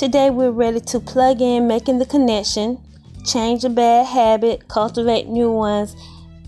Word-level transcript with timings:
Today 0.00 0.30
we're 0.30 0.50
ready 0.50 0.80
to 0.80 0.98
plug 0.98 1.42
in, 1.42 1.68
making 1.68 1.98
the 1.98 2.06
connection, 2.06 2.78
change 3.26 3.64
a 3.64 3.68
bad 3.68 4.06
habit, 4.06 4.66
cultivate 4.66 5.28
new 5.28 5.52
ones, 5.52 5.94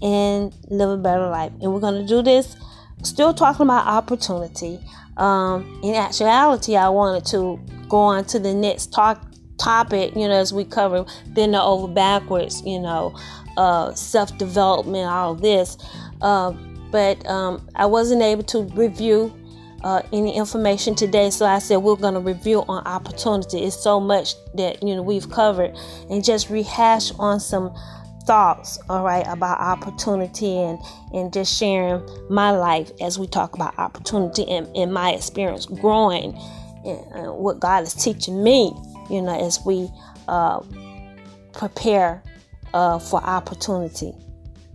and 0.01 0.55
live 0.71 0.89
a 0.89 0.97
better 0.97 1.29
life. 1.29 1.53
And 1.61 1.71
we're 1.71 1.81
going 1.81 2.01
to 2.01 2.09
do 2.09 2.23
this 2.23 2.57
still 3.03 3.35
talking 3.35 3.67
about 3.67 3.87
opportunity. 3.87 4.81
Um, 5.19 5.81
in 5.85 5.95
actuality, 5.95 6.77
I 6.77 6.89
wanted 6.89 7.27
to 7.27 7.61
go 7.91 7.99
on 7.99 8.25
to 8.29 8.39
the 8.39 8.55
next 8.55 8.91
talk 8.91 9.23
topic, 9.59 10.17
you 10.17 10.29
know, 10.29 10.41
as 10.41 10.55
we 10.55 10.65
cover 10.65 11.05
bending 11.27 11.55
over 11.55 11.93
backwards, 11.93 12.63
you 12.65 12.81
know, 12.81 13.15
uh, 13.59 13.93
self 13.93 14.35
development, 14.39 15.11
all 15.11 15.35
this. 15.35 15.77
Uh, 16.23 16.53
but 16.91 17.27
um, 17.27 17.69
I 17.77 17.85
wasn't 17.85 18.23
able 18.23 18.45
to 18.45 18.63
review 18.75 19.31
uh, 19.85 20.03
any 20.13 20.37
information 20.37 20.95
today, 20.95 21.31
so 21.31 21.47
I 21.47 21.59
said 21.59 21.79
we're 21.79 21.97
going 21.97 22.15
to 22.15 22.21
review 22.21 22.65
on 22.69 22.87
opportunity. 22.87 23.59
It's 23.65 23.81
so 23.81 24.01
much 24.01 24.35
that 24.55 24.83
you 24.83 24.95
know 24.95 25.03
we've 25.03 25.29
covered, 25.31 25.77
and 26.11 26.25
just 26.25 26.51
rehash 26.51 27.13
on 27.19 27.41
some 27.41 27.75
thoughts, 28.25 28.79
all 28.89 29.05
right, 29.05 29.27
about 29.27 29.61
opportunity 29.61 30.57
and 30.59 30.79
and 31.13 31.33
just 31.33 31.57
sharing 31.59 32.01
my 32.31 32.51
life 32.51 32.91
as 33.01 33.19
we 33.19 33.27
talk 33.27 33.55
about 33.55 33.77
opportunity 33.79 34.45
and, 34.49 34.69
and 34.77 34.93
my 34.93 35.13
experience 35.13 35.67
growing 35.67 36.39
and 36.85 37.33
what 37.35 37.61
God 37.61 37.85
is 37.85 37.95
teaching 37.95 38.43
me, 38.43 38.73
you 39.11 39.23
know, 39.23 39.39
as 39.39 39.61
we 39.65 39.89
uh, 40.29 40.61
prepare 41.53 42.23
uh, 42.75 42.99
for 42.99 43.23
opportunity 43.23 44.13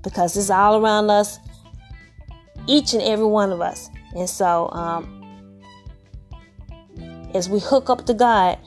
because 0.03 0.37
it's 0.37 0.49
all 0.49 0.81
around 0.81 1.09
us, 1.09 1.39
each 2.67 2.93
and 2.93 3.01
every 3.01 3.25
one 3.25 3.51
of 3.51 3.61
us. 3.61 3.89
And 4.17 4.29
so, 4.29 4.69
um, 4.71 5.13
as 7.35 7.49
we 7.49 7.59
hook 7.59 7.89
up 7.89 8.05
to 8.07 8.13
God, 8.13 8.57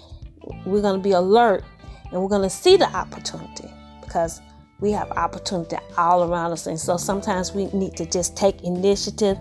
we're 0.65 0.81
going 0.81 1.01
to 1.01 1.03
be 1.03 1.13
alert 1.13 1.65
and 2.13 2.23
we're 2.23 2.29
going 2.29 2.43
to 2.43 2.51
see 2.51 2.77
the 2.77 2.87
opportunity 2.95 3.69
because 4.01 4.41
we 4.81 4.93
have 4.93 5.11
opportunity 5.13 5.77
all 5.99 6.31
around 6.31 6.53
us. 6.53 6.67
And 6.67 6.79
so 6.79 6.97
sometimes 6.97 7.53
we 7.53 7.67
need 7.67 7.97
to 7.97 8.07
just 8.07 8.37
take 8.37 8.63
initiative 8.63 9.37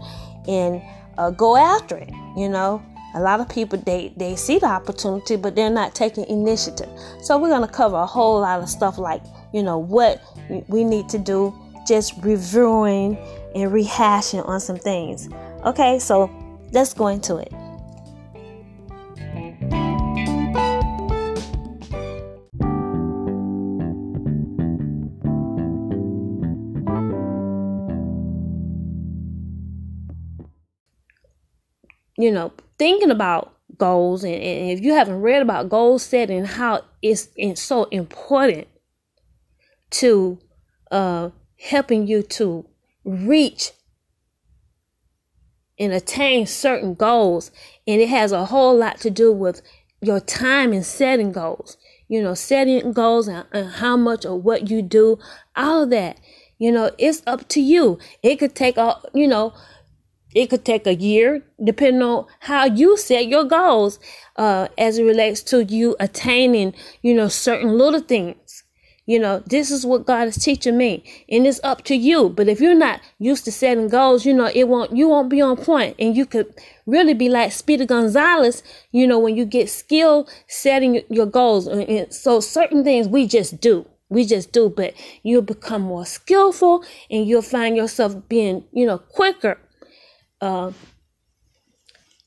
and 0.48 0.82
uh, 1.18 1.30
go 1.32 1.56
after 1.56 1.98
it, 1.98 2.10
you 2.36 2.50
know. 2.50 2.84
A 3.16 3.20
lot 3.20 3.40
of 3.40 3.50
people 3.50 3.80
they 3.80 4.14
they 4.18 4.36
see 4.36 4.60
the 4.60 4.68
opportunity, 4.68 5.36
but 5.36 5.56
they're 5.56 5.72
not 5.72 5.96
taking 5.96 6.26
initiative. 6.26 6.88
So 7.24 7.40
we're 7.40 7.50
gonna 7.50 7.68
cover 7.68 7.96
a 7.96 8.06
whole 8.06 8.42
lot 8.42 8.62
of 8.62 8.70
stuff 8.70 9.00
like 9.00 9.24
you 9.52 9.64
know 9.64 9.80
what 9.80 10.22
we 10.68 10.84
need 10.84 11.10
to 11.10 11.18
do, 11.18 11.52
just 11.88 12.14
reviewing 12.22 13.18
and 13.56 13.72
rehashing 13.72 14.48
on 14.48 14.60
some 14.60 14.78
things. 14.78 15.28
Okay, 15.66 16.00
so 16.00 16.30
let's 16.72 16.94
go 16.94 17.08
into 17.08 17.38
it. 17.38 17.54
you 32.20 32.32
know, 32.32 32.52
thinking 32.78 33.12
about 33.12 33.54
goals, 33.78 34.26
and, 34.26 34.36
and 34.36 34.72
if 34.72 34.82
you 34.82 34.94
haven't 34.94 35.22
read 35.22 35.42
about 35.42 35.70
goal 35.70 35.98
setting, 35.98 36.44
how 36.44 36.84
it's, 37.02 37.30
it's 37.38 37.62
so 37.62 37.86
important 37.86 38.68
to 39.90 40.38
uh, 40.92 41.30
helping 41.58 42.08
you 42.08 42.22
to 42.22 42.68
reach 43.06 43.72
and 45.80 45.94
attain 45.94 46.46
certain 46.46 46.94
goals. 46.94 47.52
And 47.88 48.02
it 48.02 48.10
has 48.10 48.32
a 48.32 48.46
whole 48.46 48.78
lot 48.78 49.00
to 49.02 49.10
do 49.10 49.32
with 49.32 49.62
your 50.02 50.20
time 50.20 50.74
in 50.74 50.84
setting 50.84 51.32
goals. 51.32 51.78
You 52.08 52.22
know, 52.22 52.34
setting 52.34 52.92
goals 52.92 53.28
and, 53.28 53.46
and 53.52 53.70
how 53.70 53.96
much 53.96 54.26
or 54.26 54.40
what 54.40 54.70
you 54.70 54.82
do, 54.82 55.20
all 55.56 55.86
that. 55.88 56.20
You 56.58 56.72
know, 56.72 56.92
it's 56.98 57.22
up 57.26 57.48
to 57.50 57.62
you. 57.62 58.00
It 58.22 58.38
could 58.38 58.56
take 58.56 58.78
a, 58.78 59.00
you 59.14 59.28
know, 59.28 59.54
it 60.36 60.50
could 60.50 60.66
take 60.66 60.86
a 60.86 60.94
year, 60.94 61.44
depending 61.64 62.04
on 62.04 62.28
how 62.42 62.66
you 62.66 62.98
set 62.98 63.28
your 63.28 63.46
goals, 63.46 64.00
uh, 64.36 64.68
as 64.78 64.98
it 64.98 65.04
relates 65.04 65.42
to 65.44 65.64
you 65.64 65.96
attaining, 66.00 66.74
you 67.02 67.14
know, 67.14 67.28
certain 67.28 67.78
little 67.78 68.02
things. 68.02 68.64
You 69.10 69.20
know, 69.20 69.40
this 69.46 69.72
is 69.72 69.86
what 69.86 70.06
God 70.06 70.28
is 70.28 70.38
teaching 70.38 70.78
me, 70.78 71.04
and 71.28 71.48
it's 71.48 71.60
up 71.64 71.84
to 71.86 71.96
you. 71.96 72.30
But 72.30 72.48
if 72.48 72.62
you're 72.62 72.76
not 72.76 73.02
used 73.18 73.46
to 73.46 73.52
setting 73.52 73.88
goals, 73.88 74.26
you 74.26 74.34
know, 74.34 74.52
it 74.54 74.68
won't, 74.68 74.96
you 74.96 75.10
won't 75.10 75.30
be 75.30 75.42
on 75.42 75.58
point, 75.58 75.96
and 75.98 76.16
you 76.16 76.26
could 76.26 76.54
really 76.86 77.14
be 77.14 77.28
like 77.28 77.52
Speedy 77.52 77.86
Gonzalez. 77.86 78.62
You 78.92 79.08
know, 79.08 79.20
when 79.20 79.36
you 79.36 79.46
get 79.46 79.70
skill 79.70 80.28
setting 80.48 81.02
your 81.10 81.26
goals, 81.26 81.68
and 81.68 82.14
so 82.14 82.40
certain 82.40 82.84
things 82.84 83.08
we 83.08 83.28
just 83.28 83.60
do 83.60 83.86
we 84.12 84.26
just 84.26 84.52
do 84.52 84.74
but 84.76 84.92
you'll 85.22 85.44
become 85.44 85.84
more 85.84 86.04
skillful 86.04 86.84
and 87.12 87.28
you'll 87.28 87.44
find 87.44 87.78
yourself 87.78 88.16
being 88.28 88.64
you 88.74 88.84
know 88.84 88.98
quicker 88.98 89.60
uh, 90.42 90.72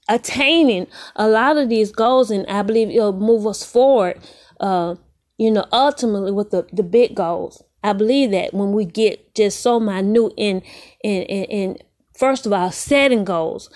attaining 0.09 0.87
a 1.16 1.28
lot 1.28 1.56
of 1.56 1.69
these 1.69 1.92
goals, 1.92 2.31
and 2.31 2.47
I 2.47 2.62
believe 2.62 2.91
it'll 2.91 3.12
move 3.12 3.47
us 3.47 3.65
forward. 3.65 4.21
Uh, 4.60 4.97
you 5.38 5.50
know, 5.50 5.66
ultimately 5.72 6.32
with 6.32 6.50
the 6.50 6.66
the 6.72 6.82
big 6.82 7.15
goals. 7.15 7.62
I 7.84 7.93
believe 7.93 8.31
that 8.31 8.54
when 8.54 8.72
we 8.72 8.84
get 8.84 9.34
just 9.34 9.60
so 9.60 9.81
minute 9.81 10.32
in 10.37 10.62
in 11.03 11.22
in, 11.22 11.44
in 11.44 11.78
first 12.16 12.47
of 12.47 12.53
all 12.53 12.70
setting 12.70 13.25
goals 13.25 13.71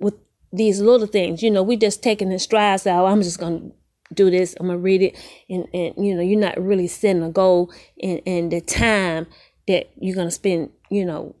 with 0.00 0.14
these 0.52 0.80
little 0.80 1.06
things, 1.06 1.42
you 1.42 1.50
know, 1.50 1.62
we 1.62 1.76
just 1.76 2.02
taking 2.02 2.28
the 2.28 2.38
strides 2.38 2.86
out. 2.86 3.06
I'm 3.06 3.22
just 3.22 3.38
gonna 3.38 3.70
do 4.14 4.30
this. 4.30 4.54
I'm 4.60 4.66
gonna 4.66 4.78
read 4.78 5.02
it, 5.02 5.16
and 5.50 5.66
and 5.74 5.94
you 6.04 6.14
know, 6.14 6.22
you're 6.22 6.38
not 6.38 6.60
really 6.60 6.86
setting 6.86 7.22
a 7.22 7.30
goal 7.30 7.72
and 8.02 8.20
and 8.26 8.52
the 8.52 8.60
time 8.60 9.26
that 9.66 9.90
you're 10.00 10.16
gonna 10.16 10.30
spend, 10.30 10.70
you 10.90 11.04
know, 11.04 11.34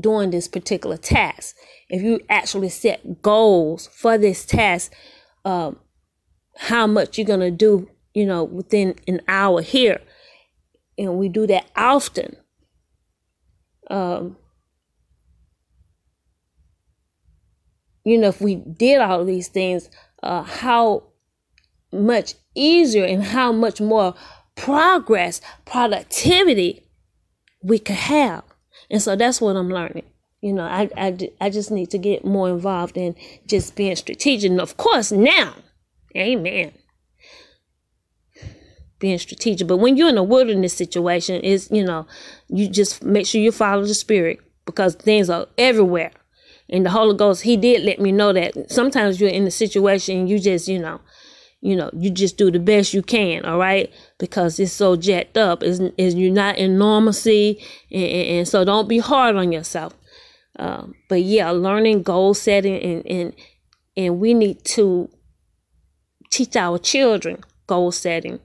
doing 0.00 0.30
this 0.30 0.48
particular 0.48 0.96
task 0.96 1.54
if 1.88 2.02
you 2.02 2.20
actually 2.28 2.68
set 2.68 3.22
goals 3.22 3.88
for 3.88 4.18
this 4.18 4.44
task, 4.44 4.92
um, 5.44 5.78
how 6.56 6.86
much 6.86 7.16
you're 7.16 7.26
going 7.26 7.40
to 7.40 7.50
do, 7.50 7.88
you 8.18 8.26
know, 8.26 8.42
within 8.42 8.96
an 9.06 9.20
hour 9.28 9.62
here. 9.62 10.00
And 10.98 11.18
we 11.18 11.28
do 11.28 11.46
that 11.46 11.70
often. 11.76 12.34
Um, 13.88 14.36
you 18.04 18.18
know, 18.18 18.26
if 18.26 18.40
we 18.40 18.56
did 18.56 19.00
all 19.00 19.24
these 19.24 19.46
things, 19.46 19.88
uh, 20.24 20.42
how 20.42 21.04
much 21.92 22.34
easier 22.56 23.04
and 23.04 23.22
how 23.22 23.52
much 23.52 23.80
more 23.80 24.16
progress, 24.56 25.40
productivity 25.64 26.82
we 27.62 27.78
could 27.78 27.94
have. 27.94 28.42
And 28.90 29.00
so 29.00 29.14
that's 29.14 29.40
what 29.40 29.54
I'm 29.54 29.70
learning. 29.70 30.06
You 30.40 30.54
know, 30.54 30.64
I, 30.64 30.90
I, 30.96 31.16
I 31.40 31.50
just 31.50 31.70
need 31.70 31.90
to 31.90 31.98
get 31.98 32.24
more 32.24 32.48
involved 32.48 32.96
in 32.96 33.14
just 33.46 33.76
being 33.76 33.94
strategic. 33.94 34.50
And 34.50 34.60
of 34.60 34.76
course, 34.76 35.12
now, 35.12 35.54
amen, 36.16 36.72
being 38.98 39.18
strategic. 39.18 39.66
But 39.68 39.78
when 39.78 39.96
you're 39.96 40.08
in 40.08 40.18
a 40.18 40.22
wilderness 40.22 40.74
situation, 40.74 41.40
is 41.40 41.68
you 41.70 41.84
know, 41.84 42.06
you 42.48 42.68
just 42.68 43.02
make 43.02 43.26
sure 43.26 43.40
you 43.40 43.52
follow 43.52 43.84
the 43.84 43.94
Spirit 43.94 44.40
because 44.66 44.94
things 44.94 45.30
are 45.30 45.46
everywhere. 45.56 46.12
And 46.70 46.84
the 46.84 46.90
Holy 46.90 47.16
Ghost, 47.16 47.42
He 47.42 47.56
did 47.56 47.82
let 47.84 48.00
me 48.00 48.12
know 48.12 48.32
that 48.32 48.70
sometimes 48.70 49.20
you're 49.20 49.30
in 49.30 49.46
a 49.46 49.50
situation 49.50 50.26
you 50.26 50.38
just, 50.38 50.68
you 50.68 50.78
know, 50.78 51.00
you 51.60 51.74
know, 51.74 51.90
you 51.92 52.10
just 52.10 52.36
do 52.36 52.50
the 52.50 52.58
best 52.58 52.94
you 52.94 53.02
can, 53.02 53.44
all 53.44 53.58
right? 53.58 53.92
Because 54.18 54.60
it's 54.60 54.72
so 54.72 54.94
jacked 54.96 55.36
up. 55.36 55.62
Is 55.62 55.80
is 55.96 56.14
you're 56.14 56.32
not 56.32 56.56
in 56.56 56.78
normalcy, 56.78 57.62
and, 57.90 58.02
and, 58.02 58.28
and 58.38 58.48
so 58.48 58.64
don't 58.64 58.88
be 58.88 58.98
hard 58.98 59.36
on 59.36 59.50
yourself. 59.50 59.94
Um, 60.58 60.94
but 61.08 61.22
yeah, 61.22 61.50
learning 61.50 62.02
goal 62.02 62.34
setting 62.34 62.80
and, 62.82 63.06
and 63.06 63.32
and 63.96 64.20
we 64.20 64.34
need 64.34 64.64
to 64.64 65.08
teach 66.30 66.56
our 66.56 66.78
children 66.78 67.42
goal 67.66 67.92
setting. 67.92 68.40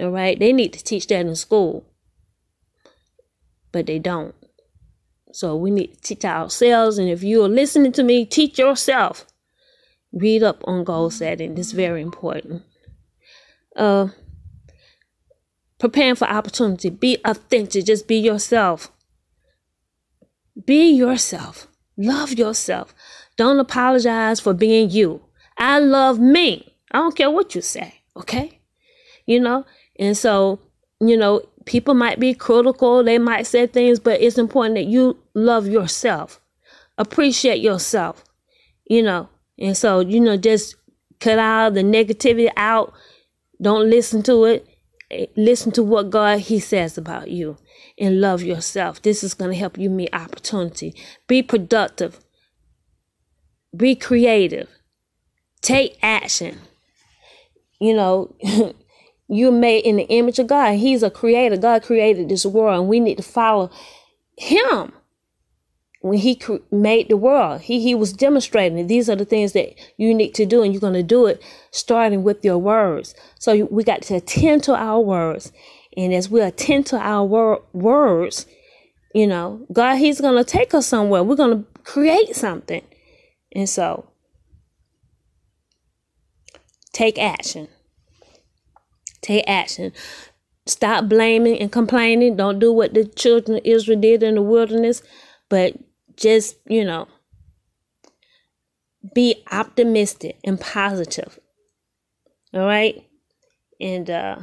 All 0.00 0.10
right, 0.10 0.38
they 0.38 0.52
need 0.52 0.72
to 0.72 0.82
teach 0.82 1.06
that 1.08 1.26
in 1.26 1.36
school, 1.36 1.84
but 3.70 3.86
they 3.86 3.98
don't. 3.98 4.34
So 5.32 5.54
we 5.56 5.70
need 5.70 5.94
to 5.94 6.00
teach 6.00 6.24
ourselves. 6.24 6.98
And 6.98 7.08
if 7.08 7.22
you 7.22 7.44
are 7.44 7.48
listening 7.48 7.92
to 7.92 8.02
me, 8.02 8.24
teach 8.24 8.58
yourself. 8.58 9.26
Read 10.12 10.42
up 10.42 10.62
on 10.64 10.84
goal 10.84 11.10
setting. 11.10 11.56
It's 11.56 11.72
very 11.72 12.02
important. 12.02 12.62
Uh, 13.76 14.08
preparing 15.78 16.16
for 16.16 16.28
opportunity. 16.28 16.90
Be 16.90 17.18
authentic. 17.24 17.84
Just 17.84 18.08
be 18.08 18.16
yourself. 18.16 18.90
Be 20.66 20.90
yourself. 20.90 21.68
Love 21.96 22.32
yourself. 22.32 22.94
Don't 23.36 23.60
apologize 23.60 24.40
for 24.40 24.52
being 24.52 24.90
you. 24.90 25.22
I 25.56 25.78
love 25.78 26.18
me. 26.18 26.76
I 26.90 26.98
don't 26.98 27.16
care 27.16 27.30
what 27.30 27.54
you 27.54 27.60
say, 27.60 28.02
okay? 28.16 28.60
You 29.26 29.40
know? 29.40 29.64
And 30.00 30.16
so, 30.16 30.58
you 30.98 31.16
know, 31.16 31.42
people 31.66 31.94
might 31.94 32.18
be 32.18 32.34
critical, 32.34 33.04
they 33.04 33.18
might 33.18 33.46
say 33.46 33.66
things, 33.66 34.00
but 34.00 34.20
it's 34.20 34.38
important 34.38 34.74
that 34.76 34.86
you 34.86 35.18
love 35.34 35.68
yourself. 35.68 36.40
Appreciate 36.98 37.60
yourself. 37.60 38.24
You 38.88 39.02
know, 39.02 39.28
and 39.58 39.76
so, 39.76 40.00
you 40.00 40.18
know, 40.20 40.36
just 40.36 40.74
cut 41.20 41.38
all 41.38 41.70
the 41.70 41.82
negativity 41.82 42.50
out. 42.56 42.92
Don't 43.62 43.88
listen 43.88 44.22
to 44.24 44.44
it. 44.46 44.66
Listen 45.36 45.70
to 45.72 45.82
what 45.82 46.10
God 46.10 46.40
He 46.40 46.58
says 46.58 46.96
about 46.96 47.30
you 47.30 47.58
and 47.98 48.20
love 48.20 48.42
yourself. 48.42 49.02
This 49.02 49.22
is 49.22 49.34
going 49.34 49.50
to 49.50 49.56
help 49.56 49.76
you 49.76 49.90
meet 49.90 50.14
opportunity. 50.14 50.94
Be 51.28 51.42
productive. 51.42 52.20
Be 53.76 53.94
creative. 53.94 54.68
Take 55.60 55.98
action. 56.02 56.58
You 57.78 57.94
know, 57.94 58.34
you're 59.30 59.52
made 59.52 59.84
in 59.84 59.96
the 59.96 60.08
image 60.08 60.38
of 60.38 60.48
God. 60.48 60.74
He's 60.74 61.02
a 61.02 61.10
creator. 61.10 61.56
God 61.56 61.82
created 61.82 62.28
this 62.28 62.44
world, 62.44 62.80
and 62.80 62.88
we 62.88 62.98
need 62.98 63.16
to 63.16 63.22
follow 63.22 63.70
Him. 64.36 64.92
When 66.02 66.16
he 66.18 66.34
cre- 66.34 66.64
made 66.70 67.10
the 67.10 67.18
world 67.18 67.60
he 67.60 67.78
he 67.78 67.94
was 67.94 68.14
demonstrating 68.14 68.86
these 68.86 69.10
are 69.10 69.16
the 69.16 69.26
things 69.26 69.52
that 69.52 69.74
you 69.98 70.14
need 70.14 70.34
to 70.36 70.46
do 70.46 70.62
and 70.62 70.72
you're 70.72 70.80
going 70.80 70.94
to 70.94 71.02
do 71.02 71.26
it 71.26 71.42
starting 71.72 72.22
with 72.22 72.42
your 72.42 72.56
words. 72.56 73.14
So 73.38 73.66
we 73.66 73.84
got 73.84 74.00
to 74.04 74.14
attend 74.14 74.62
to 74.62 74.74
our 74.74 74.98
words 74.98 75.52
and 75.98 76.14
as 76.14 76.30
we 76.30 76.40
attend 76.40 76.86
to 76.86 76.98
our 76.98 77.26
wor- 77.26 77.64
words 77.74 78.46
you 79.14 79.26
know 79.26 79.66
god 79.74 79.96
he's 79.96 80.22
going 80.22 80.42
to 80.42 80.50
take 80.50 80.72
us 80.72 80.86
somewhere. 80.86 81.22
We're 81.22 81.36
going 81.36 81.64
to 81.64 81.80
create 81.82 82.34
something. 82.34 82.82
And 83.52 83.68
so 83.68 84.08
take 86.94 87.18
action 87.18 87.68
take 89.22 89.44
action 89.46 89.92
stop 90.66 91.08
blaming 91.08 91.58
and 91.58 91.72
complaining 91.72 92.36
don't 92.36 92.58
do 92.58 92.72
what 92.72 92.94
the 92.94 93.04
children 93.04 93.58
of 93.58 93.64
israel 93.64 94.00
did 94.00 94.22
in 94.22 94.34
the 94.36 94.42
wilderness 94.42 95.02
but 95.50 95.74
just, 96.20 96.56
you 96.66 96.84
know, 96.84 97.08
be 99.14 99.42
optimistic 99.50 100.38
and 100.44 100.60
positive. 100.60 101.38
All 102.54 102.60
right? 102.60 103.04
And 103.80 104.08
uh 104.08 104.36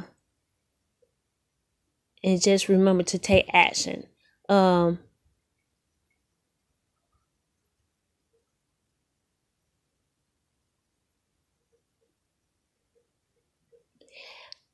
and 2.22 2.42
just 2.42 2.68
remember 2.68 3.04
to 3.04 3.18
take 3.18 3.48
action. 3.52 4.04
Um 4.48 4.98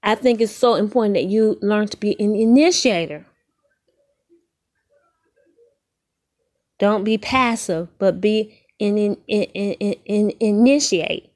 I 0.06 0.14
think 0.14 0.42
it's 0.42 0.54
so 0.54 0.74
important 0.74 1.14
that 1.14 1.24
you 1.24 1.58
learn 1.62 1.88
to 1.88 1.96
be 1.96 2.14
an 2.20 2.36
initiator. 2.36 3.24
Don't 6.78 7.04
be 7.04 7.16
passive, 7.16 7.88
but 7.98 8.20
be 8.20 8.66
in, 8.78 8.98
in, 8.98 9.16
in, 9.26 9.44
in, 9.44 9.94
in 10.04 10.32
initiate. 10.40 11.32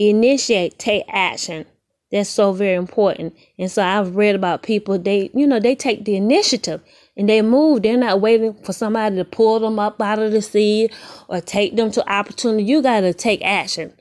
Initiate, 0.00 0.80
take 0.80 1.04
action. 1.08 1.64
That's 2.10 2.28
so 2.28 2.52
very 2.52 2.74
important. 2.74 3.36
And 3.56 3.70
so 3.70 3.84
I've 3.84 4.16
read 4.16 4.34
about 4.34 4.64
people, 4.64 4.98
they, 4.98 5.30
you 5.32 5.46
know, 5.46 5.60
they 5.60 5.76
take 5.76 6.04
the 6.04 6.16
initiative 6.16 6.80
and 7.16 7.28
they 7.28 7.40
move. 7.40 7.82
They're 7.82 7.96
not 7.96 8.20
waiting 8.20 8.54
for 8.54 8.72
somebody 8.72 9.14
to 9.14 9.24
pull 9.24 9.60
them 9.60 9.78
up 9.78 10.02
out 10.02 10.18
of 10.18 10.32
the 10.32 10.42
sea 10.42 10.90
or 11.28 11.40
take 11.40 11.76
them 11.76 11.92
to 11.92 12.12
opportunity. 12.12 12.64
You 12.64 12.82
got 12.82 13.00
to 13.00 13.14
take 13.14 13.44
action, 13.44 13.92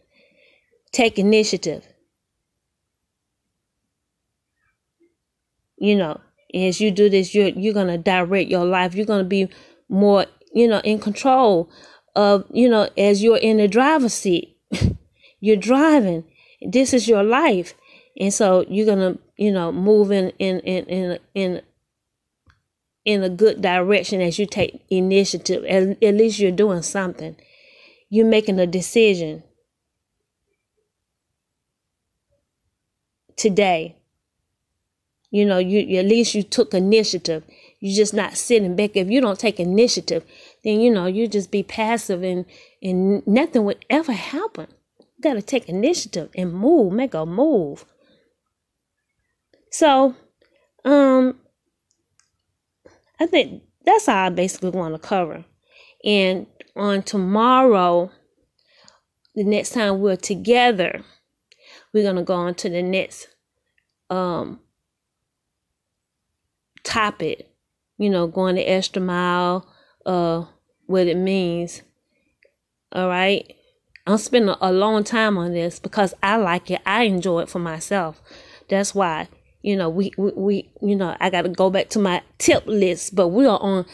take 0.92 1.20
initiative. 1.20 1.88
You 5.84 5.98
know, 5.98 6.22
as 6.56 6.80
you 6.80 6.92
do 6.92 7.10
this, 7.10 7.36
you're 7.36 7.50
you're 7.50 7.74
gonna 7.74 7.98
direct 7.98 8.50
your 8.50 8.64
life. 8.64 8.96
You're 8.96 9.06
gonna 9.06 9.26
be 9.26 9.50
more, 9.90 10.26
you 10.54 10.66
know, 10.66 10.80
in 10.80 10.98
control 10.98 11.70
of, 12.16 12.46
you 12.54 12.70
know, 12.70 12.88
as 12.98 13.22
you're 13.22 13.36
in 13.36 13.58
the 13.58 13.68
driver's 13.68 14.14
seat. 14.14 14.58
you're 15.42 15.58
driving. 15.58 16.24
This 16.62 16.94
is 16.94 17.10
your 17.10 17.22
life. 17.22 17.74
And 18.18 18.34
so 18.34 18.64
you're 18.70 18.86
gonna, 18.86 19.18
you 19.36 19.52
know, 19.52 19.74
move 19.74 20.10
in 20.10 20.30
in 20.40 20.62
in 20.62 20.86
in 20.86 21.20
in 21.34 21.62
in 23.04 23.22
a 23.22 23.30
good 23.30 23.62
direction 23.62 24.22
as 24.22 24.40
you 24.40 24.46
take 24.46 24.86
initiative. 24.90 25.66
At, 25.66 26.02
at 26.02 26.16
least 26.16 26.40
you're 26.40 26.52
doing 26.52 26.82
something. 26.82 27.36
You're 28.10 28.26
making 28.26 28.58
a 28.58 28.66
decision 28.66 29.44
today. 33.36 33.98
You 35.34 35.48
know, 35.48 35.58
you 35.58 35.98
at 35.98 36.06
least 36.06 36.36
you 36.36 36.44
took 36.44 36.76
initiative. 36.76 37.44
You're 37.80 37.98
just 37.98 38.14
not 38.14 38.38
sitting 38.38 38.76
back. 38.76 38.96
If 38.96 39.10
you 39.10 39.20
don't 39.20 39.40
take 39.40 39.60
initiative, 39.60 40.24
then 40.64 40.80
you 40.80 40.92
know 40.92 41.08
you 41.08 41.28
just 41.28 41.50
be 41.50 41.64
passive 41.64 42.22
and 42.22 42.46
and 42.84 43.26
nothing 43.26 43.64
would 43.64 43.84
ever 43.90 44.12
happen. 44.12 44.68
You 45.00 45.22
gotta 45.24 45.42
take 45.42 45.68
initiative 45.68 46.30
and 46.36 46.54
move, 46.54 46.94
make 46.94 47.16
a 47.16 47.26
move. 47.26 47.84
So, 49.72 50.16
um, 50.86 51.40
I 53.20 53.26
think 53.26 53.64
that's 53.84 54.08
all 54.08 54.28
I 54.28 54.30
basically 54.30 54.70
want 54.70 54.94
to 54.94 55.00
cover. 55.00 55.46
And 56.06 56.46
on 56.76 57.02
tomorrow, 57.02 58.12
the 59.34 59.44
next 59.44 59.72
time 59.72 60.00
we're 60.00 60.16
together, 60.16 61.02
we're 61.92 62.04
gonna 62.04 62.22
go 62.22 62.36
on 62.36 62.54
to 62.54 62.70
the 62.70 62.84
next 62.84 63.30
um 64.12 64.60
topic 66.84 67.50
you 67.98 68.10
know, 68.10 68.28
going 68.28 68.56
the 68.56 68.64
extra 68.64 69.02
mile, 69.02 69.68
uh, 70.06 70.44
what 70.88 71.08
it 71.08 71.18
means. 71.18 71.82
All 72.92 73.08
right. 73.08 73.56
I'm 74.06 74.18
spending 74.18 74.56
a 74.60 74.74
long 74.74 75.04
time 75.04 75.38
on 75.38 75.54
this 75.54 75.80
because 75.80 76.14
I 76.22 76.36
like 76.36 76.70
it. 76.70 76.82
I 76.86 77.04
enjoy 77.04 77.42
it 77.42 77.50
for 77.50 77.60
myself. 77.60 78.22
That's 78.70 78.94
why, 78.94 79.30
you 79.62 79.78
know, 79.78 79.90
we, 79.90 80.12
we, 80.18 80.32
we 80.36 80.72
you 80.82 80.96
know, 80.96 81.16
I 81.20 81.30
got 81.30 81.44
to 81.44 81.50
go 81.50 81.70
back 81.70 81.90
to 81.92 82.00
my 82.00 82.22
tip 82.38 82.66
list, 82.66 83.16
but 83.16 83.30
we 83.30 83.46
are 83.46 83.60
on 83.62 83.86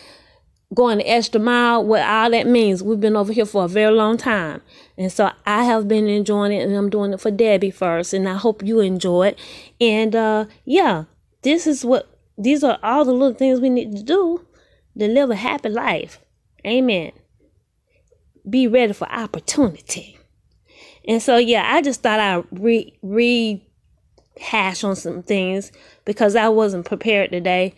going 0.74 0.98
the 0.98 1.08
extra 1.08 1.40
mile. 1.40 1.86
What 1.86 2.02
all 2.02 2.32
that 2.32 2.48
means, 2.48 2.82
we've 2.82 3.00
been 3.00 3.16
over 3.16 3.32
here 3.32 3.46
for 3.46 3.66
a 3.66 3.68
very 3.68 3.94
long 3.94 4.18
time. 4.18 4.64
And 4.98 5.12
so 5.12 5.32
I 5.46 5.66
have 5.66 5.88
been 5.88 6.08
enjoying 6.08 6.54
it 6.54 6.64
and 6.64 6.76
I'm 6.76 6.90
doing 6.90 7.14
it 7.14 7.22
for 7.22 7.30
Debbie 7.30 7.70
first. 7.70 8.12
And 8.12 8.28
I 8.28 8.36
hope 8.36 8.64
you 8.64 8.80
enjoy 8.80 9.28
it. 9.28 9.40
And, 9.80 10.16
uh, 10.16 10.46
yeah, 10.66 11.04
this 11.44 11.68
is 11.68 11.86
what 11.86 12.09
these 12.40 12.64
are 12.64 12.80
all 12.82 13.04
the 13.04 13.12
little 13.12 13.38
things 13.38 13.60
we 13.60 13.70
need 13.70 13.92
to 13.96 14.02
do 14.02 14.48
to 14.98 15.08
live 15.08 15.30
a 15.30 15.36
happy 15.36 15.70
life. 15.70 16.20
Amen. 16.66 17.12
Be 18.50 18.68
ready 18.68 18.94
for 18.94 19.12
opportunity. 19.12 20.18
And 21.06 21.22
so, 21.22 21.38
yeah, 21.38 21.64
I 21.74 21.82
just 21.82 22.02
thought 22.02 22.20
I'd 22.20 22.46
re 22.52 22.98
rehash 23.04 24.84
on 24.84 24.96
some 24.96 25.22
things 25.22 25.72
because 26.06 26.36
I 26.36 26.48
wasn't 26.50 26.86
prepared 26.86 27.32
today 27.32 27.76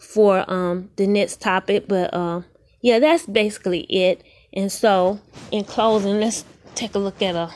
for 0.00 0.48
um 0.50 0.90
the 0.96 1.06
next 1.06 1.40
topic. 1.40 1.86
But 1.86 2.14
uh, 2.14 2.42
yeah, 2.80 2.98
that's 2.98 3.26
basically 3.26 3.80
it. 3.80 4.22
And 4.52 4.72
so, 4.72 5.20
in 5.50 5.64
closing, 5.64 6.20
let's 6.20 6.44
take 6.74 6.94
a 6.94 6.98
look 6.98 7.20
at 7.20 7.34
a. 7.34 7.52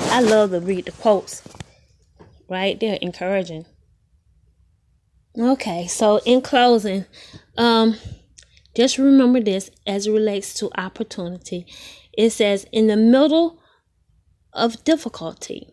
I 0.00 0.20
love 0.20 0.50
to 0.50 0.60
read 0.60 0.86
the 0.86 0.92
quotes 0.92 1.42
right? 2.48 2.78
They're 2.78 2.98
encouraging. 3.00 3.66
Okay, 5.38 5.86
so 5.86 6.18
in 6.24 6.40
closing, 6.40 7.04
um, 7.56 7.96
just 8.74 8.98
remember 8.98 9.40
this 9.40 9.70
as 9.86 10.06
it 10.06 10.12
relates 10.12 10.54
to 10.54 10.70
opportunity. 10.76 11.66
It 12.16 12.30
says, 12.30 12.66
in 12.72 12.88
the 12.88 12.96
middle 12.96 13.60
of 14.52 14.82
difficulty 14.84 15.68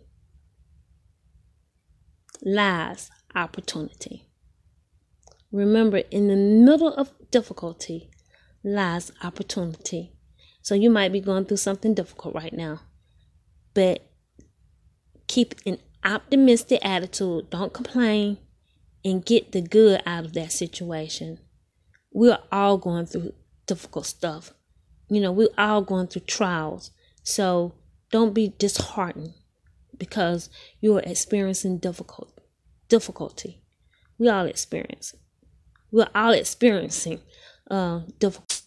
lies 2.44 3.10
opportunity. 3.34 4.30
Remember, 5.52 5.98
in 6.12 6.28
the 6.28 6.36
middle 6.36 6.94
of 6.94 7.12
difficulty 7.32 8.12
lies 8.64 9.12
opportunity. 9.24 10.12
So 10.62 10.76
you 10.76 10.90
might 10.90 11.12
be 11.12 11.20
going 11.20 11.46
through 11.46 11.58
something 11.58 11.94
difficult 11.94 12.36
right 12.36 12.54
now, 12.54 12.82
but 13.74 14.08
keep 15.28 15.56
an 15.66 15.80
optimistic 16.06 16.80
attitude. 16.84 17.50
Don't 17.50 17.74
complain 17.74 18.38
and 19.04 19.26
get 19.26 19.52
the 19.52 19.62
good 19.62 20.02
out 20.06 20.26
of 20.26 20.34
that 20.34 20.52
situation. 20.52 21.40
We're 22.12 22.40
all 22.52 22.78
going 22.78 23.08
through 23.08 23.34
difficult 23.66 24.06
stuff. 24.06 24.54
You 25.10 25.22
know, 25.22 25.32
we're 25.32 25.50
all 25.58 25.82
going 25.82 26.08
through 26.08 26.24
trials. 26.24 26.92
So 27.24 27.74
don't 28.12 28.34
be 28.34 28.54
disheartened 28.58 29.34
because 29.98 30.50
you're 30.80 31.00
experiencing 31.00 31.80
difficult 31.80 32.40
difficulty. 32.88 33.62
We 34.18 34.30
all 34.30 34.46
experience. 34.46 35.16
We're 35.92 36.10
all 36.14 36.32
experiencing 36.32 37.20
uh, 37.70 38.02
difficult. 38.20 38.62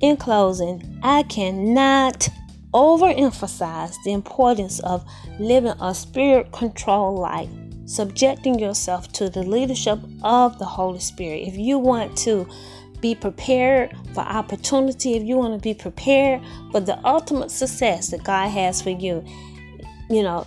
In 0.00 0.16
closing, 0.18 1.00
I 1.02 1.22
cannot 1.22 2.28
overemphasize 2.74 3.94
the 4.04 4.12
importance 4.12 4.78
of 4.80 5.04
living 5.38 5.72
a 5.80 5.94
spirit 5.94 6.52
controlled 6.52 7.18
life, 7.18 7.48
subjecting 7.86 8.58
yourself 8.58 9.10
to 9.12 9.30
the 9.30 9.42
leadership 9.42 9.98
of 10.22 10.58
the 10.58 10.66
Holy 10.66 10.98
Spirit. 10.98 11.48
If 11.48 11.56
you 11.56 11.78
want 11.78 12.14
to 12.18 12.46
be 13.00 13.14
prepared 13.14 13.96
for 14.12 14.20
opportunity, 14.20 15.14
if 15.14 15.22
you 15.22 15.38
want 15.38 15.54
to 15.54 15.60
be 15.60 15.72
prepared 15.72 16.42
for 16.72 16.80
the 16.80 16.98
ultimate 17.06 17.50
success 17.50 18.10
that 18.10 18.22
God 18.22 18.48
has 18.48 18.82
for 18.82 18.90
you, 18.90 19.24
you 20.10 20.22
know, 20.22 20.46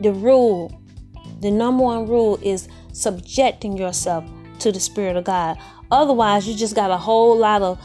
the 0.00 0.12
rule, 0.12 0.80
the 1.40 1.50
number 1.52 1.84
one 1.84 2.08
rule 2.08 2.40
is 2.42 2.68
subjecting 2.92 3.76
yourself 3.76 4.24
to 4.58 4.72
the 4.72 4.80
Spirit 4.80 5.16
of 5.16 5.22
God. 5.22 5.58
Otherwise, 5.92 6.48
you 6.48 6.56
just 6.56 6.74
got 6.74 6.90
a 6.90 6.96
whole 6.96 7.36
lot 7.36 7.62
of 7.62 7.78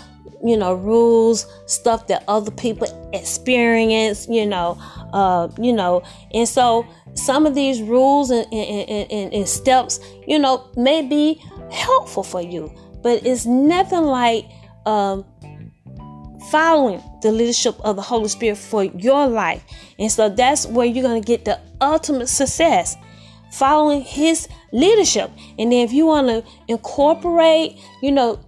you 0.44 0.58
know 0.58 0.74
rules 0.74 1.46
stuff 1.66 2.08
that 2.08 2.24
other 2.28 2.52
people 2.52 2.88
experience 3.14 4.28
you 4.28 4.46
know 4.46 4.78
uh 5.14 5.48
you 5.60 5.74
know 5.74 6.04
and 6.34 6.48
so 6.48 6.86
some 7.14 7.46
of 7.46 7.56
these 7.56 7.82
rules 7.82 8.30
and, 8.30 8.46
and, 8.52 9.10
and, 9.10 9.34
and 9.34 9.48
steps 9.48 10.00
you 10.28 10.38
know 10.38 10.70
may 10.76 11.02
be 11.02 11.42
helpful 11.72 12.24
for 12.24 12.42
you 12.42 12.72
but 13.02 13.26
it's 13.26 13.46
nothing 13.46 14.04
like 14.04 14.46
um 14.86 15.26
following 16.50 17.02
the 17.22 17.32
leadership 17.32 17.76
of 17.82 17.96
the 17.96 18.02
Holy 18.02 18.28
Spirit 18.28 18.58
for 18.58 18.84
your 18.84 19.28
life. 19.28 19.64
And 19.98 20.12
so 20.12 20.30
that's 20.30 20.66
where 20.68 20.86
you're 20.86 21.04
going 21.04 21.22
to 21.22 21.26
get 21.26 21.46
the 21.46 21.60
ultimate 21.82 22.28
success 22.28 22.96
following 23.52 24.02
his 24.02 24.48
leadership. 24.72 25.32
And 25.58 25.72
then 25.72 25.86
if 25.86 25.94
you 25.94 26.06
want 26.06 26.28
to 26.28 26.44
incorporate, 26.68 27.80
you 28.02 28.12
know, 28.12 28.40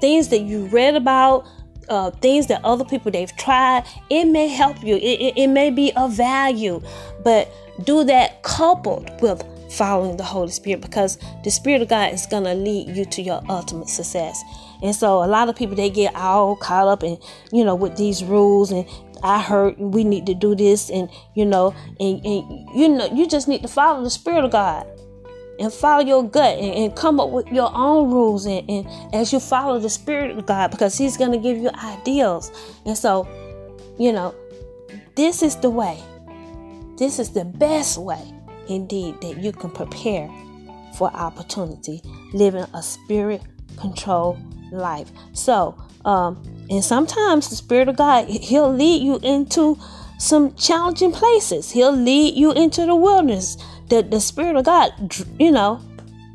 things 0.00 0.28
that 0.28 0.40
you 0.40 0.66
read 0.66 0.94
about, 0.94 1.46
uh, 1.88 2.10
things 2.10 2.46
that 2.48 2.64
other 2.64 2.84
people 2.84 3.10
they've 3.10 3.34
tried, 3.36 3.84
it 4.10 4.26
may 4.26 4.48
help 4.48 4.82
you. 4.82 4.96
It, 4.96 5.20
it, 5.20 5.34
it 5.36 5.46
may 5.48 5.70
be 5.70 5.92
of 5.96 6.12
value, 6.12 6.82
but 7.24 7.50
do 7.84 8.04
that 8.04 8.42
coupled 8.42 9.10
with 9.20 9.42
following 9.70 10.16
the 10.16 10.24
Holy 10.24 10.50
Spirit 10.50 10.80
because 10.80 11.18
the 11.44 11.50
Spirit 11.50 11.82
of 11.82 11.88
God 11.88 12.12
is 12.12 12.26
to 12.26 12.40
lead 12.40 12.96
you 12.96 13.04
to 13.04 13.22
your 13.22 13.42
ultimate 13.48 13.88
success. 13.88 14.42
And 14.82 14.94
so 14.94 15.22
a 15.22 15.26
lot 15.26 15.48
of 15.48 15.56
people 15.56 15.76
they 15.76 15.90
get 15.90 16.14
all 16.14 16.56
caught 16.56 16.88
up 16.88 17.02
in, 17.02 17.18
you 17.52 17.64
know, 17.64 17.74
with 17.74 17.96
these 17.96 18.24
rules 18.24 18.70
and 18.70 18.86
I 19.22 19.42
heard 19.42 19.78
we 19.78 20.04
need 20.04 20.26
to 20.26 20.34
do 20.34 20.54
this 20.54 20.90
and 20.90 21.10
you 21.34 21.44
know 21.44 21.74
and, 21.98 22.24
and 22.24 22.68
you 22.72 22.88
know 22.88 23.08
you 23.12 23.26
just 23.26 23.48
need 23.48 23.62
to 23.62 23.68
follow 23.68 24.04
the 24.04 24.10
Spirit 24.10 24.44
of 24.44 24.52
God 24.52 24.86
and 25.58 25.72
follow 25.72 26.04
your 26.04 26.22
gut 26.22 26.58
and, 26.58 26.74
and 26.74 26.96
come 26.96 27.18
up 27.20 27.30
with 27.30 27.46
your 27.48 27.70
own 27.74 28.10
rules 28.10 28.46
and, 28.46 28.68
and, 28.70 28.86
as 29.14 29.32
you 29.32 29.40
follow 29.40 29.78
the 29.78 29.90
spirit 29.90 30.36
of 30.36 30.46
god 30.46 30.70
because 30.70 30.96
he's 30.96 31.16
going 31.16 31.32
to 31.32 31.38
give 31.38 31.56
you 31.56 31.70
ideals. 31.82 32.52
And 32.86 32.96
so 32.96 33.28
you 33.98 34.12
know 34.12 34.34
this 35.14 35.42
is 35.42 35.56
the 35.56 35.70
way. 35.70 35.98
This 36.96 37.18
is 37.18 37.30
the 37.30 37.44
best 37.44 37.98
way 37.98 38.22
indeed 38.68 39.20
that 39.20 39.38
you 39.38 39.52
can 39.52 39.70
prepare 39.70 40.30
for 40.96 41.10
opportunity 41.12 42.02
living 42.32 42.66
a 42.74 42.82
spirit 42.82 43.42
controlled 43.76 44.38
life. 44.72 45.10
So 45.32 45.76
um 46.04 46.42
and 46.70 46.84
sometimes 46.84 47.50
the 47.50 47.56
spirit 47.56 47.88
of 47.88 47.96
god 47.96 48.28
he'll 48.28 48.72
lead 48.72 49.02
you 49.02 49.18
into 49.22 49.78
some 50.18 50.52
challenging 50.54 51.12
places. 51.12 51.70
He'll 51.70 51.92
lead 51.92 52.34
you 52.34 52.52
into 52.52 52.84
the 52.84 52.94
wilderness 52.94 53.56
the, 53.88 54.02
the 54.02 54.20
Spirit 54.20 54.56
of 54.56 54.64
God, 54.64 54.92
you 55.38 55.50
know, 55.50 55.80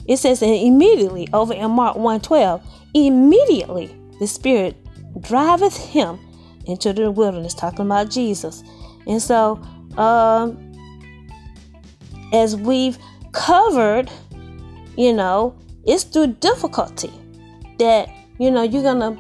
it 0.07 0.17
says 0.17 0.41
and 0.41 0.53
immediately 0.53 1.27
over 1.33 1.53
in 1.53 1.71
Mark 1.71 1.95
112, 1.95 2.61
immediately 2.93 3.95
the 4.19 4.27
Spirit 4.27 4.75
driveth 5.21 5.77
him 5.77 6.19
into 6.65 6.93
the 6.93 7.11
wilderness, 7.11 7.53
talking 7.53 7.85
about 7.85 8.09
Jesus. 8.09 8.63
And 9.07 9.21
so, 9.21 9.61
um, 9.97 10.73
as 12.31 12.55
we've 12.55 12.97
covered, 13.31 14.09
you 14.97 15.13
know, 15.13 15.55
it's 15.85 16.03
through 16.03 16.27
difficulty 16.39 17.11
that, 17.79 18.09
you 18.39 18.49
know, 18.49 18.63
you're 18.63 18.83
gonna 18.83 19.17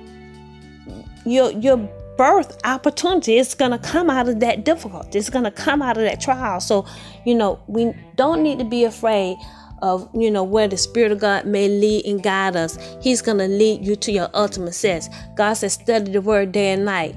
your 1.25 1.51
your 1.51 1.89
birth 2.17 2.57
opportunity 2.63 3.37
is 3.37 3.53
going 3.53 3.71
to 3.71 3.77
come 3.77 4.09
out 4.09 4.29
of 4.29 4.39
that 4.39 4.63
difficulty. 4.63 5.17
It's 5.17 5.29
going 5.29 5.45
to 5.45 5.51
come 5.51 5.81
out 5.81 5.97
of 5.97 6.03
that 6.03 6.21
trial. 6.21 6.59
So, 6.59 6.85
you 7.25 7.35
know, 7.35 7.59
we 7.67 7.93
don't 8.15 8.43
need 8.43 8.59
to 8.59 8.65
be 8.65 8.83
afraid 8.83 9.37
of, 9.81 10.09
you 10.13 10.31
know, 10.31 10.43
where 10.43 10.67
the 10.67 10.77
Spirit 10.77 11.11
of 11.11 11.19
God 11.19 11.45
may 11.45 11.67
lead 11.67 12.05
and 12.05 12.23
guide 12.23 12.55
us. 12.55 12.77
He's 13.01 13.21
going 13.21 13.39
to 13.39 13.47
lead 13.47 13.85
you 13.85 13.95
to 13.97 14.11
your 14.11 14.29
ultimate 14.33 14.73
success. 14.73 15.09
God 15.35 15.53
says, 15.53 15.73
study 15.73 16.11
the 16.11 16.21
word 16.21 16.51
day 16.51 16.71
and 16.71 16.85
night. 16.85 17.15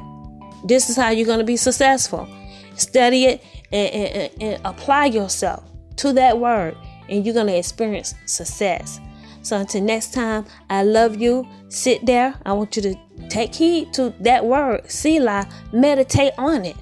This 0.64 0.90
is 0.90 0.96
how 0.96 1.10
you're 1.10 1.26
going 1.26 1.38
to 1.38 1.44
be 1.44 1.56
successful. 1.56 2.28
Study 2.74 3.26
it 3.26 3.44
and, 3.72 3.88
and, 3.94 4.42
and 4.42 4.66
apply 4.66 5.06
yourself 5.06 5.62
to 5.96 6.12
that 6.14 6.38
word, 6.38 6.76
and 7.08 7.24
you're 7.24 7.34
going 7.34 7.46
to 7.46 7.56
experience 7.56 8.14
success. 8.26 9.00
So 9.46 9.56
until 9.56 9.80
next 9.80 10.12
time, 10.12 10.44
I 10.68 10.82
love 10.82 11.20
you. 11.20 11.46
Sit 11.68 12.04
there. 12.04 12.34
I 12.44 12.52
want 12.52 12.74
you 12.74 12.82
to 12.82 12.96
take 13.28 13.54
heed 13.54 13.92
to 13.92 14.12
that 14.18 14.44
word, 14.44 14.90
Selah, 14.90 15.48
meditate 15.72 16.32
on 16.36 16.64
it. 16.64 16.76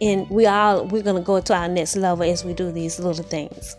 And 0.00 0.26
we 0.30 0.46
all 0.46 0.86
we're 0.86 1.02
gonna 1.02 1.20
go 1.20 1.38
to 1.38 1.54
our 1.54 1.68
next 1.68 1.96
level 1.96 2.24
as 2.24 2.46
we 2.46 2.54
do 2.54 2.72
these 2.72 2.98
little 2.98 3.22
things. 3.22 3.76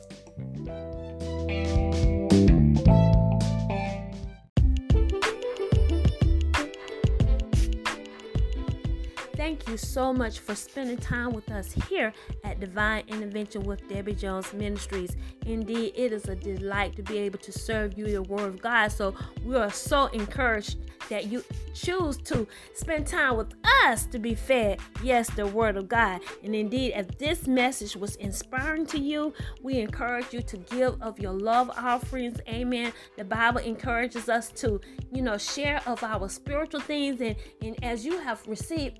Thank 9.43 9.67
you 9.67 9.75
so 9.75 10.13
much 10.13 10.39
for 10.39 10.55
spending 10.55 10.95
time 10.95 11.33
with 11.33 11.51
us 11.51 11.73
here 11.89 12.13
at 12.45 12.61
Divine 12.61 13.03
Intervention 13.09 13.63
with 13.63 13.85
Debbie 13.89 14.15
Jones 14.15 14.53
Ministries. 14.53 15.17
Indeed, 15.45 15.91
it 15.97 16.13
is 16.13 16.29
a 16.29 16.35
delight 16.35 16.95
to 16.95 17.03
be 17.03 17.17
able 17.17 17.39
to 17.39 17.51
serve 17.51 17.97
you 17.97 18.05
the 18.05 18.21
Word 18.23 18.47
of 18.47 18.61
God. 18.61 18.93
So 18.93 19.13
we 19.43 19.57
are 19.57 19.69
so 19.69 20.05
encouraged 20.07 20.77
that 21.09 21.25
you 21.25 21.43
choose 21.73 22.15
to 22.15 22.47
spend 22.73 23.05
time 23.05 23.35
with 23.35 23.53
us 23.83 24.05
to 24.05 24.17
be 24.19 24.33
fed, 24.33 24.79
yes, 25.03 25.29
the 25.31 25.45
Word 25.45 25.75
of 25.75 25.89
God. 25.89 26.21
And 26.41 26.55
indeed, 26.55 26.93
if 26.95 27.17
this 27.17 27.45
message 27.45 27.97
was 27.97 28.15
inspiring 28.15 28.85
to 28.87 28.97
you, 28.99 29.33
we 29.61 29.79
encourage 29.79 30.33
you 30.33 30.41
to 30.43 30.57
give 30.57 31.01
of 31.01 31.19
your 31.19 31.33
love 31.33 31.69
offerings. 31.71 32.39
Amen. 32.47 32.93
The 33.17 33.25
Bible 33.25 33.59
encourages 33.59 34.29
us 34.29 34.51
to, 34.53 34.79
you 35.11 35.21
know, 35.21 35.37
share 35.37 35.81
of 35.85 36.01
our 36.01 36.29
spiritual 36.29 36.79
things. 36.79 37.19
And, 37.19 37.35
and 37.61 37.83
as 37.83 38.05
you 38.05 38.17
have 38.19 38.47
received 38.47 38.99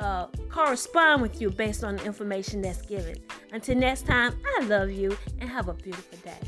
uh, 0.00 0.26
correspond 0.48 1.22
with 1.22 1.40
you 1.40 1.50
based 1.50 1.84
on 1.84 1.96
the 1.96 2.04
information 2.04 2.62
that's 2.62 2.82
given. 2.82 3.16
Until 3.52 3.76
next 3.76 4.06
time, 4.06 4.38
I 4.58 4.64
love 4.64 4.90
you 4.90 5.16
and 5.40 5.48
have 5.48 5.68
a 5.68 5.74
beautiful 5.74 6.18
day. 6.18 6.38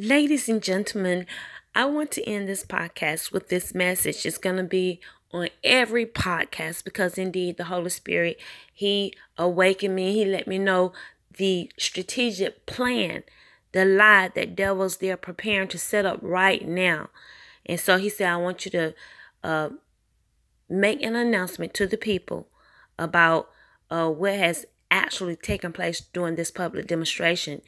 Ladies 0.00 0.48
and 0.48 0.62
gentlemen, 0.62 1.26
I 1.74 1.84
want 1.86 2.12
to 2.12 2.22
end 2.24 2.48
this 2.48 2.64
podcast 2.64 3.32
with 3.32 3.48
this 3.48 3.74
message. 3.74 4.24
It's 4.24 4.38
going 4.38 4.56
to 4.56 4.62
be 4.62 5.00
on 5.32 5.48
every 5.64 6.06
podcast 6.06 6.84
because 6.84 7.18
indeed 7.18 7.56
the 7.56 7.64
Holy 7.64 7.90
Spirit, 7.90 8.38
He 8.72 9.12
awakened 9.36 9.94
me. 9.96 10.14
He 10.14 10.24
let 10.24 10.46
me 10.46 10.58
know 10.58 10.92
the 11.36 11.70
strategic 11.78 12.64
plan, 12.66 13.24
the 13.72 13.84
lie 13.84 14.30
that 14.34 14.56
devils 14.56 14.96
they're 14.96 15.16
preparing 15.16 15.68
to 15.68 15.78
set 15.78 16.06
up 16.06 16.18
right 16.22 16.66
now. 16.66 17.10
And 17.66 17.78
so 17.78 17.98
He 17.98 18.08
said, 18.08 18.28
I 18.28 18.36
want 18.36 18.64
you 18.64 18.70
to 18.72 18.94
uh, 19.44 19.70
make 20.68 21.02
an 21.02 21.16
announcement 21.16 21.74
to 21.74 21.86
the 21.86 21.96
people 21.96 22.48
about 22.98 23.50
uh, 23.90 24.08
what 24.08 24.34
has 24.34 24.66
actually 24.90 25.36
taken 25.36 25.72
place 25.72 26.00
during 26.00 26.36
this 26.36 26.50
public 26.50 26.86
demonstration. 26.86 27.62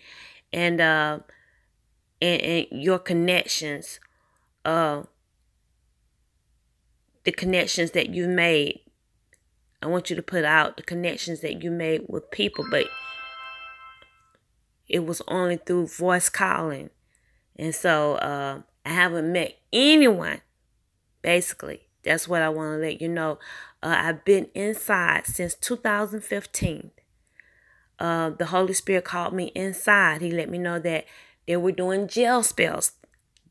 And 0.52 0.80
uh, 0.80 1.20
and, 2.20 2.42
and 2.42 2.66
your 2.70 2.98
connections, 2.98 4.00
uh, 4.64 5.02
the 7.24 7.32
connections 7.32 7.92
that 7.92 8.10
you 8.10 8.28
made. 8.28 8.80
I 9.82 9.86
want 9.86 10.10
you 10.10 10.16
to 10.16 10.22
put 10.22 10.44
out 10.44 10.76
the 10.76 10.82
connections 10.82 11.40
that 11.40 11.62
you 11.62 11.70
made 11.70 12.02
with 12.06 12.30
people, 12.30 12.66
but 12.70 12.86
it 14.90 15.06
was 15.06 15.22
only 15.28 15.56
through 15.56 15.86
voice 15.86 16.28
calling. 16.28 16.90
And 17.56 17.74
so 17.74 18.14
uh, 18.16 18.62
I 18.84 18.88
haven't 18.88 19.32
met 19.32 19.56
anyone. 19.72 20.40
Basically, 21.22 21.82
that's 22.02 22.26
what 22.26 22.42
I 22.42 22.48
want 22.48 22.74
to 22.74 22.86
let 22.86 23.00
you 23.00 23.08
know. 23.08 23.38
Uh, 23.82 23.94
I've 23.96 24.24
been 24.24 24.48
inside 24.52 25.26
since 25.26 25.54
2015. 25.54 26.90
Uh, 28.00 28.30
the 28.30 28.46
Holy 28.46 28.72
Spirit 28.72 29.04
called 29.04 29.32
me 29.32 29.52
inside. 29.54 30.22
He 30.22 30.32
let 30.32 30.50
me 30.50 30.58
know 30.58 30.80
that 30.80 31.04
they 31.46 31.56
were 31.56 31.72
doing 31.72 32.08
jail 32.08 32.42
spells, 32.42 32.92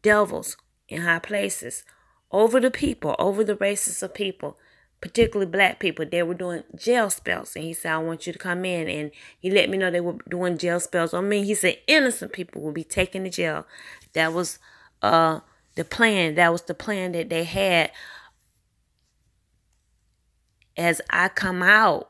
devils 0.01 0.57
in 0.89 1.03
high 1.03 1.19
places, 1.19 1.83
over 2.31 2.59
the 2.59 2.71
people, 2.71 3.15
over 3.17 3.43
the 3.43 3.55
races 3.55 4.03
of 4.03 4.13
people, 4.13 4.57
particularly 5.01 5.49
black 5.49 5.79
people. 5.79 6.05
They 6.05 6.23
were 6.23 6.33
doing 6.33 6.63
jail 6.75 7.09
spells. 7.09 7.55
And 7.55 7.63
he 7.63 7.73
said, 7.73 7.93
I 7.93 7.97
want 7.99 8.27
you 8.27 8.33
to 8.33 8.39
come 8.39 8.65
in. 8.65 8.87
And 8.87 9.11
he 9.39 9.49
let 9.49 9.69
me 9.69 9.77
know 9.77 9.89
they 9.89 10.01
were 10.01 10.17
doing 10.27 10.57
jail 10.57 10.79
spells 10.79 11.13
on 11.13 11.29
me. 11.29 11.43
He 11.43 11.55
said, 11.55 11.77
innocent 11.87 12.33
people 12.33 12.61
will 12.61 12.71
be 12.71 12.83
taken 12.83 13.23
to 13.23 13.29
jail. 13.29 13.65
That 14.13 14.33
was 14.33 14.59
uh, 15.01 15.39
the 15.75 15.85
plan. 15.85 16.35
That 16.35 16.51
was 16.51 16.63
the 16.63 16.73
plan 16.73 17.13
that 17.13 17.29
they 17.29 17.43
had 17.43 17.91
as 20.77 21.01
I 21.09 21.27
come 21.29 21.61
out 21.61 22.09